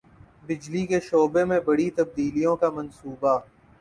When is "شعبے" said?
0.99-1.43